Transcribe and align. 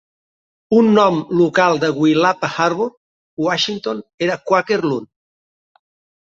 Un 0.77 0.87
nom 0.99 1.19
local 1.41 1.77
de 1.83 1.89
Willapa 2.03 2.49
Harbor, 2.55 2.89
Washington, 3.49 4.01
era 4.29 4.39
"Quaker 4.49 4.81
loon". 4.89 5.07